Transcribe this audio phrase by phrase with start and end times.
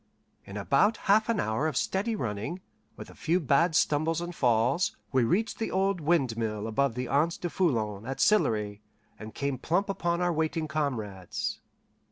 [0.45, 2.59] In about half an hour of steady running,
[2.97, 7.37] with a few bad stumbles and falls, we reached the old windmill above the Anse
[7.37, 8.81] du Foulon at Sillery,
[9.19, 11.59] and came plump upon our waiting comrades.